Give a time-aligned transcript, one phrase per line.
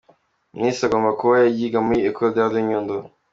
[0.59, 2.97] Miss agomba kuba yiga muri Ecole d’Art de Nyundo.